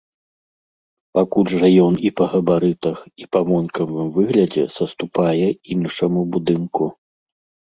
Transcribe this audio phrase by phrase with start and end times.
[1.17, 6.83] Пакуль жа ён і па габарытах, і па вонкавым выглядзе саступае іншаму будынку.